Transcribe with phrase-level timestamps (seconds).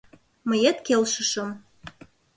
[0.47, 1.49] Мыет келшышым.